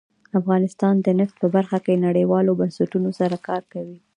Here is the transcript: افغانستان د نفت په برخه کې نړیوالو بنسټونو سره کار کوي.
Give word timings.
افغانستان 0.39 0.95
د 1.01 1.07
نفت 1.19 1.35
په 1.41 1.47
برخه 1.55 1.77
کې 1.85 2.03
نړیوالو 2.07 2.57
بنسټونو 2.59 3.09
سره 3.19 3.35
کار 3.47 3.61
کوي. 3.73 3.97